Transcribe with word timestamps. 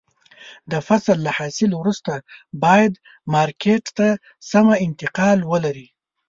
د 0.71 0.73
فصل 0.87 1.17
له 1.25 1.31
حاصل 1.37 1.71
وروسته 1.75 2.13
باید 2.63 2.93
مارکېټ 3.33 3.83
ته 3.97 4.07
سمه 4.49 4.75
انتقال 4.85 5.39
ولري. 5.51 5.87